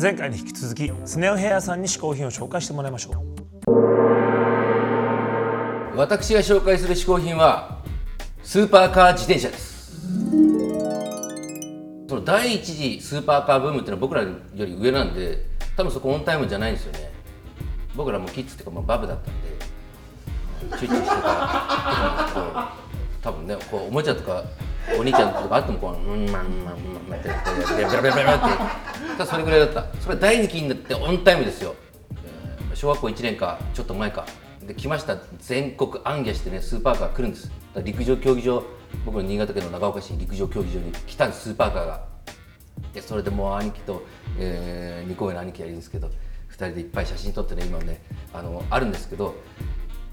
[0.00, 3.14] 前回に引き続きスネオヘアさんに試行品を紹介してもらいましょう。
[5.94, 7.82] 私が紹介する嗜好品は
[8.42, 10.00] スーパーカー自転車です。
[12.08, 15.44] その第一次スーパーカーブームっていうのは僕らより上なんで
[15.76, 17.12] 多分そこオンタイムじゃないんですよね。
[17.94, 19.50] 僕らもキッズっていうかまあバブだったんで
[20.78, 22.32] チュッチュしてた。
[22.32, 24.44] こう多分ねこうおもちゃとか
[24.98, 27.28] お兄ちゃんとかあってもこううんまんまんまんまって
[27.76, 28.56] ベラベラベラベラって。
[29.12, 29.86] ただそれぐらいだった。
[30.00, 31.74] それ第二期になってオンタイムですよ。
[32.24, 34.24] えー小学校1年かちょっと前か
[34.66, 35.18] で来ました。
[35.38, 37.50] 全国暗記してねスーパーカー来るんです。
[37.84, 38.64] 陸上競技場
[39.04, 42.10] 僕の新潟県の長岡市陸上競技場に来たんですスーパーカーが。
[42.92, 44.02] でそれでもう兄貴と、
[44.38, 46.08] え2個上の兄貴がいるんですけど
[46.50, 49.34] 2人でいっぱい写真撮ってね今ねあのあるんですけど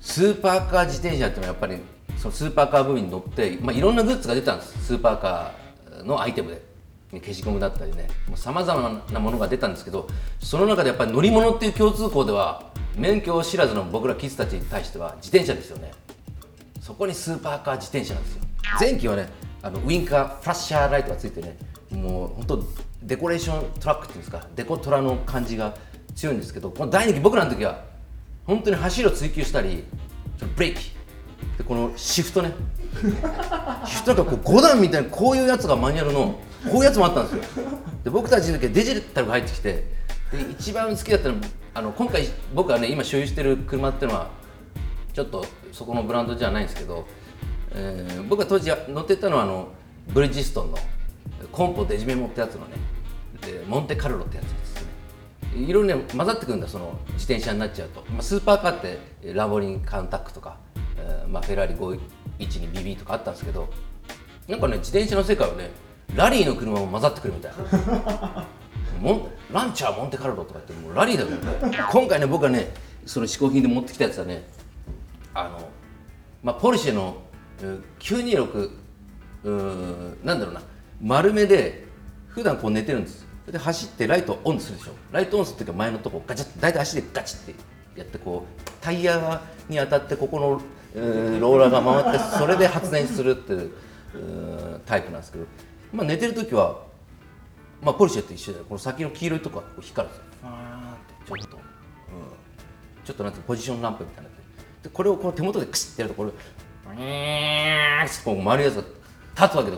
[0.00, 1.78] スーパーカー自転車っていうのはやっぱり
[2.22, 4.86] そのスーパーカーブームに乗って、まあ、いろんなグッズが出たんです。
[4.86, 6.72] スーパーカーのアイテムで。
[7.20, 8.08] 消しゴムだったりね。
[8.36, 10.08] さまざまなものが出たんですけど
[10.40, 15.90] その中でやっぱり乗り物っていう共通項では免許を知らずの僕らキッズたちに対しては自転車ですよね。
[16.80, 18.42] そこにスーパーカー自転車なんですよ。
[18.80, 19.28] 前期はね
[19.60, 21.58] あのウインカーフラッシャーライトがついてね
[21.90, 22.64] もう本当
[23.02, 25.74] デコレーショントラックっていうんですかデコトラの感じが
[26.14, 27.84] 強いんですけどこの第2期僕らの時は
[28.46, 29.84] 本当に走りを追求したり
[30.56, 31.01] ブレーキ
[31.58, 32.52] でこのシフトね。
[33.86, 36.38] シフトなんかこう5段みたいなこういうやつがマニュアルの
[36.70, 37.64] こういうやつもあったんですよ。
[38.04, 39.84] で僕たちの時はデジタルが入ってきてで
[40.50, 41.40] 一番好きだったのは
[41.74, 44.28] あの今回僕がね今所有してる車っていうのは
[45.12, 47.06] ちょっとそこのブランドじゃないんですけど、
[47.72, 49.68] えー僕が当時乗ってたのはあの
[50.08, 50.78] ブリヂストンの
[51.50, 52.76] コンポデジメモってやつのね
[53.40, 54.92] でモンテカルロってやつですね。
[55.54, 58.98] いろいろね混ざってくるんだその自転車になっちゃうと、まあ、スーパーカーって
[59.34, 60.56] ラボリンカウンタックとか、
[61.28, 61.74] まあ、フェラーリ
[62.38, 63.68] 512BB とかあったんですけど
[64.48, 65.70] なんかね自転車の世界はね
[66.14, 67.52] ラリーの車も混ざってくるみたい。
[67.52, 68.46] な
[69.00, 71.78] モンランチャーモンテカルロとか言ってもうラリーだからね。
[71.90, 72.72] 今回ね僕はね
[73.06, 74.44] その嗜好品で持ってきたやつはね
[75.34, 75.68] あの、
[76.42, 77.16] まあ、ポルシェの
[78.00, 78.70] 926
[79.44, 80.62] うんなんだろうな
[81.00, 81.84] 丸めで
[82.28, 83.26] 普段こう寝てるんです。
[83.50, 84.92] で走ってライトオンするでしょ。
[85.10, 87.54] ライトオンするっていうか前のとこガチャッて大体足でガチッて
[87.96, 90.60] やってこうタイヤに当たってここの
[90.94, 93.70] ローラーが回ってそれで発電するっていう
[94.86, 95.46] タイプなんですけど、
[95.92, 96.92] まあ、寝てる時は
[97.82, 100.48] まあ、ポルシェと一緒でこの先の黄色いとこが光るんですよ。
[101.02, 101.32] って。
[101.32, 101.62] ちょっと、うん、
[103.04, 104.36] ちょっとなんていうのポジションランプみたいにな
[104.84, 108.82] でこれをこの手元でクシッてやるとこれうーこう回るやつが
[109.34, 109.76] 立つわけだ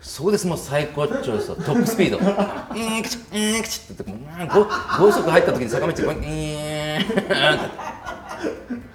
[0.00, 1.54] そこですもう最高潮ですよ。
[1.56, 2.16] トップスピード。
[2.16, 8.89] うーんクチッうーんクチッって言ってもううんご 高速入った時に坂道でこううーんって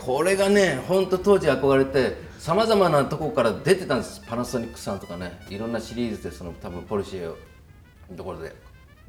[0.00, 4.22] これがね本当当時憧れてさまざまなとこから出てたんです。
[4.26, 5.38] パナソニックさんとかね。
[5.50, 7.34] いろんなシリーズでその多分ポルシェ
[8.10, 8.54] のところで。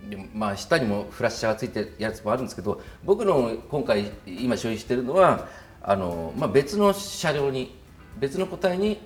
[0.09, 5.47] でまあ下にもフラッシャーがついてるやつもあるんですけど僕の今回今所有してるのは
[5.83, 7.79] あの、まあ、別の車両に
[8.19, 8.99] 別の個体に、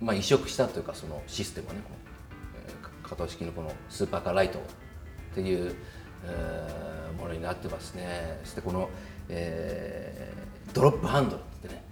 [0.00, 1.96] まあ、移植したというかそのシステムをねこの、
[2.66, 2.72] え
[3.02, 4.62] 可動式のこのスーパーカーライトっ
[5.34, 5.74] ていう、
[6.24, 8.40] えーものになってますね。
[8.42, 8.90] そしてこの、
[9.28, 11.82] えードロップハンドルってね。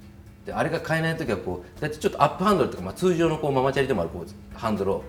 [0.46, 5.04] であれが買えない時はこうだってちょっとアップハンドルとか、まあ、通常のこうママチャリでもあるこうハンドルを。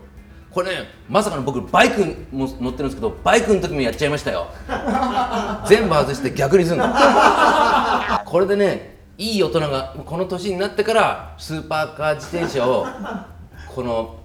[0.52, 2.02] これねまさかの僕バイク
[2.32, 4.48] も乗ってるんですけどバイクの時もやっちゃいましたよ。
[5.68, 6.86] 全部外して逆にするの。
[8.26, 12.86] これでねいい大人がこの年になってからスーパーカー自転車を
[13.74, 14.16] この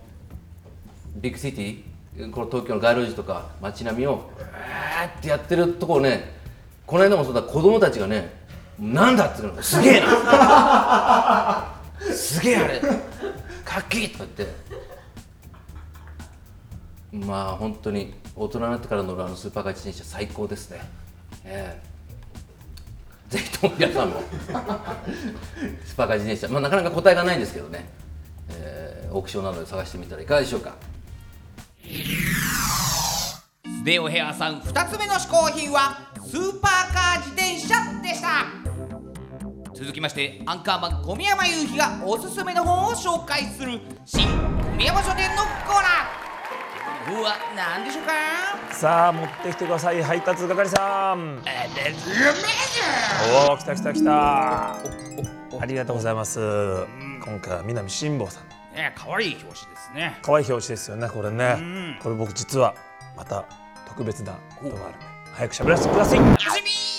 [1.16, 6.32] ビッグシティこの東京の街路樹とか街並みをえーってやってるとこをね
[6.86, 8.45] この間もそうだ子供たちがね
[8.78, 11.72] なんだって言うのすげえな。
[12.14, 12.80] すげえあれ。
[13.64, 14.54] かっけえとか言って。
[17.26, 20.80] まあ本当に大人になってから乗るあのスーパーカー自転車最高ですね。
[21.44, 21.86] ええ。
[23.30, 24.22] ぜひとも皆さんも。
[25.84, 27.88] スーパーカー自転車、まあ、なかなか答えがないんですけどね、
[28.50, 30.74] えーオークションなどで探してみたらいかがでしょうか。
[31.82, 31.88] ス
[33.82, 37.68] ネオヘアさん2つ目の嗜好品はスーパーカー自転車
[38.02, 38.55] でした。
[39.76, 44.30] 続きましてアンカーマン小宮山雄飛がおすすめの本を紹介する新小
[44.74, 47.20] 宮山書店のコーナー。
[47.20, 48.12] うわ何でしょうか？
[48.74, 50.02] さあ持ってきてください。
[50.02, 51.42] 配達係さん。
[53.48, 54.72] おお来た来た来た。
[54.72, 54.78] あ
[55.66, 56.40] りがとうございます。
[57.22, 58.48] 今回は南辛坊さん。
[58.74, 60.18] ね可愛い表紙ですね。
[60.22, 61.98] 可愛い表紙ですよねこれね。
[62.02, 62.74] これ僕実は
[63.14, 63.44] また
[63.86, 64.94] 特別なことがある
[65.34, 66.18] 早く喋らせてください。
[66.18, 66.95] 楽しみ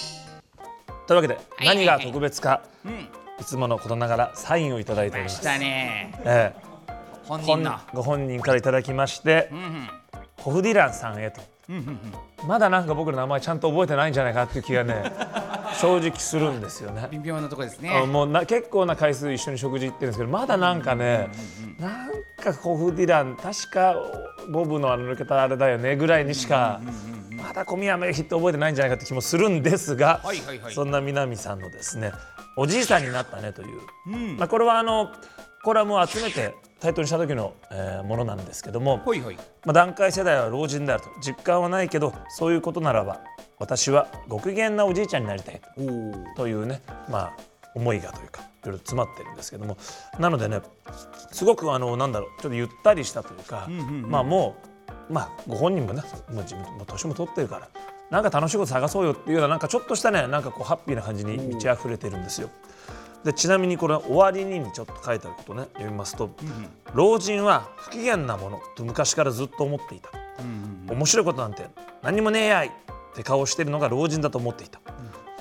[1.07, 3.07] というわけでい何が特別かうん
[3.39, 6.11] いつものことながらサインをいただいておりまますしたね。
[6.25, 6.61] ええ。
[7.27, 7.79] 本本人の。
[7.93, 9.87] ご本人からいただきましてうんうん
[10.37, 11.41] ホフディランさんへと。
[12.47, 15.11] まだなんか僕の名前ちゃんと覚えてないんじゃないかっていう気がね
[15.81, 17.07] 正直するんですよね。
[17.11, 21.29] 微妙なとこですあねもうな結構な回数一緒に食事行ってるんですけどまだなんかね、
[21.79, 22.09] なん
[22.41, 23.95] かコフ・ディラン確か
[24.49, 26.79] ボブのあの抜けたあれだよねぐらいにしか、
[27.47, 30.73] まだ小宮山由紀って覚えてないんじゃないかって気もするんですが、はいはいはい。
[30.73, 32.11] そんな南さんのですね
[32.57, 35.13] おじいさんになったねという、まあ、これはあの
[35.63, 39.35] これはもう集めてタイトルにした時の、えーものなんですけども、ほいほい。
[39.63, 41.09] まあ、段階世代は老人であると。
[41.21, 43.21] 実感はないけどそういうことならば
[43.59, 45.61] 私はご機嫌なおじいちゃんになりたい
[46.35, 46.47] と。
[46.49, 47.37] いうねまあ
[47.75, 49.77] 思いがというかいろいろ詰まってるんですけども。
[50.19, 50.59] なのでね
[51.31, 54.67] すごくあのなんだろうちょっとゆったりしたというか、まあもう
[55.09, 57.69] まあご本人もねもう自分もう年も取ってるから
[58.09, 62.49] なんか楽しいこと探そうよっていうようななんかちょっとしたねなんかこうハッピーな感じに満ち溢れてるんですよ。
[63.23, 66.29] でちなみにこれ終わりにちょっと書いてあることね読みますと、
[66.93, 70.11] 老人は不機嫌なものと昔からずっと思っていた、
[70.93, 71.67] 面白いことなんて
[72.01, 72.71] 何もねえやいっ
[73.15, 74.79] て顔をしているのが老人だと思っていた、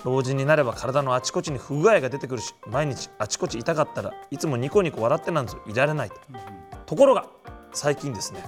[0.05, 6.17] 老人になれば体のあちこちに不具合が出てくるし毎日あちこち痛かったらいつもニコニコ笑ってなんぞいられないと、
[6.87, 7.27] ところが
[7.73, 8.43] 最近ですね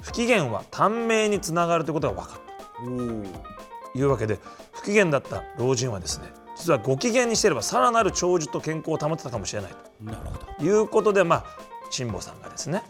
[0.00, 3.98] 不機嫌は短命につながるということが分かった。
[3.98, 4.38] いうわけで
[4.72, 6.26] 不機嫌だった老人はですね
[6.56, 9.72] 実はご機嫌にしていればさらなる長寿と健康を保ってたかもしれない
[10.58, 10.64] と。
[10.64, 11.44] いうことでまあ
[11.90, 12.82] 辛坊さんがですね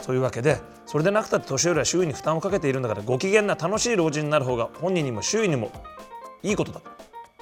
[0.00, 5.72] そういうわけでそれでなくたって年寄りは周囲に負担をかけているんだからご機嫌な楽しい老人になる方が本人にも周囲にも
[6.42, 6.80] いいことだ。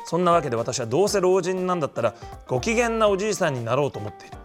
[0.06, 2.14] そんなわけで私はどうせ老人なんだったら
[2.47, 4.37] ご機嫌なおじいさんになろうと思っている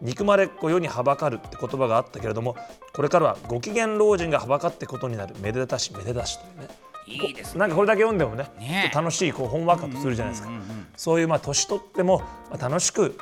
[0.00, 2.56] 憎まれっ子世にはばかるって言葉があったけれども
[2.94, 6.68] これからはご機嫌老人がはばかってことになるめでたしめでたしというね。
[7.06, 7.60] いいですね。
[7.60, 10.50] なんかこれだけ読んでもねね楽しいこうほんわかとするじゃないですか、
[10.96, 12.18] そういうまあ年取っても
[12.50, 13.16] まあ楽しく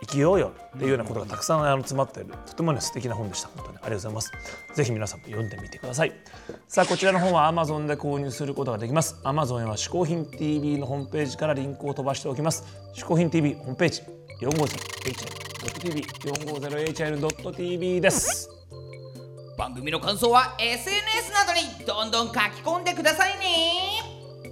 [0.00, 3.48] 生きようよっていうようなことがたくさんあの詰まっているとてもね素敵な本でした。
[3.48, 4.32] 本当にありがとうございます。
[4.74, 6.12] ぜひ皆さんも読んでみてください。
[6.66, 9.20] さあこちらの本は Amazon で購入することができます。
[9.24, 12.64] Amazon へは嗜好品 TV のホームページからリンクを飛ばしておきます。
[12.96, 14.02] 嗜好品 TV ホームページ
[14.40, 18.48] 450hl.tv 450hl.tv です。
[19.58, 24.00] 番組の感想は SNS などにどんどん書き込んでくださいね。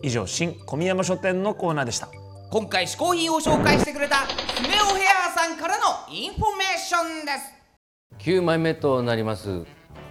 [0.03, 2.11] 以上新小宮山書店のコーナーでした。
[2.51, 4.29] 今回嗜好品を紹介してくれたス
[4.63, 7.55] ネオヘアーさんからのインフォメーションです。
[8.19, 9.65] 9枚目となります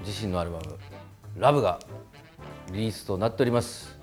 [0.04, 0.80] 自身のアルバム
[1.38, 1.78] 「ラブが
[2.72, 3.96] リリースとなっております、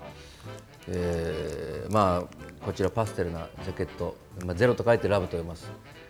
[0.87, 2.27] えーまあ
[2.63, 6.04] こちらパステルなジャケット、まあ、ゼロと書いてラブと読みます、えー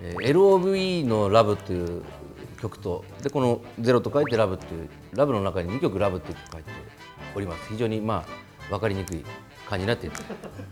[0.00, 2.02] LOVE のラブという
[2.60, 6.70] 曲とでこのゼロと書いてラブっていうラブの中に2曲ラブって書いて
[7.34, 7.68] おります。
[7.68, 9.24] 非常にまあ分かりにくい
[9.68, 10.16] 感じになっている。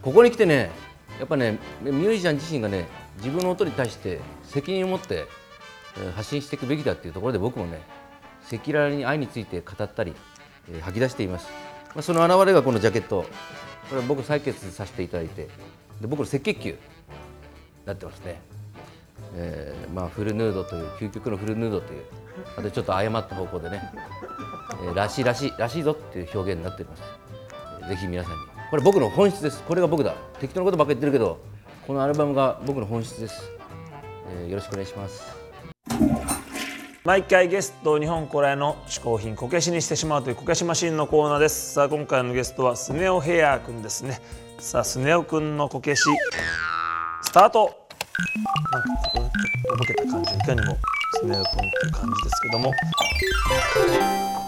[0.02, 0.70] ここに来てね
[1.18, 2.86] やっぱねミュージシャン自身がね
[3.18, 5.26] 自分の音に対して責任を持って
[6.16, 7.82] 発信していくべきだっていうところで僕もね
[8.46, 10.14] 赤裸々に愛について語ったり、
[10.70, 11.48] えー吐き出しています、
[11.94, 13.26] まあ、その表れがこのジャケット。
[13.90, 15.48] これ僕採血させていただいて
[16.00, 16.76] で僕の赤血球に
[17.84, 18.40] なってますね、
[19.34, 22.02] えーまあ、フルヌードという究極のフルヌードという
[22.56, 23.82] あとちょっと誤った方向でね、
[24.84, 27.02] えーらしいらしいらしいぞっていう表現になっております、
[27.80, 28.38] えーぜひ皆さんに。
[28.70, 29.62] これ僕の本質です。
[29.62, 30.14] これが僕だ。
[30.40, 31.38] 適当なことばっかり言ってるけど
[31.86, 33.50] このアルバムが僕の本質です、
[34.30, 35.44] えーよろしくお願いします。
[37.04, 41.74] 毎回ゲストを日本古来の嗜好品こけしにしてしまうというこけしマシンのコーナーです。
[41.74, 44.22] さあ今回のゲストはスネオヘアーくんですね。
[44.58, 46.02] さあスネオくんのこけし
[47.20, 47.83] スタート。
[48.72, 49.32] なんかここちょっ
[49.66, 50.76] とおぼけた感じいかにも
[51.20, 52.72] スネア君っていう感じですけども。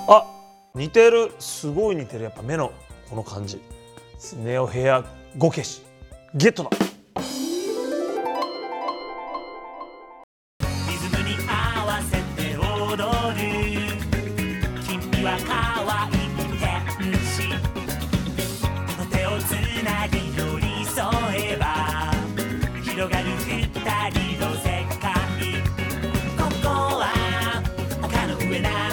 [0.08, 0.24] あ
[0.74, 1.32] 似てる。
[1.38, 2.24] すごい似てる。
[2.24, 2.72] やっぱ目の
[3.10, 3.60] この感じ。
[4.18, 5.04] スネオヘア
[5.36, 5.82] ゴケシ。
[6.34, 6.85] ゲットだ。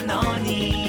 [0.01, 0.81] なのに」